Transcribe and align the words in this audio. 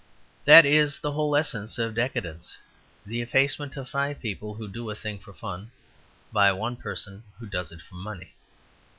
That 0.45 0.65
is 0.65 0.97
the 0.97 1.11
whole 1.11 1.35
essence 1.35 1.77
of 1.77 1.93
decadence, 1.93 2.57
the 3.05 3.21
effacement 3.21 3.77
of 3.77 3.87
five 3.87 4.19
people 4.19 4.55
who 4.55 4.67
do 4.67 4.89
a 4.89 4.95
thing 4.95 5.19
for 5.19 5.31
fun 5.31 5.69
by 6.33 6.51
one 6.53 6.75
person 6.75 7.21
who 7.37 7.45
does 7.45 7.71
it 7.71 7.83
for 7.83 7.93
money. 7.93 8.33